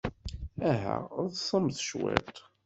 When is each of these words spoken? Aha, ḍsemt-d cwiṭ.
Aha, 0.71 0.97
ḍsemt-d 1.31 1.79
cwiṭ. 1.87 2.37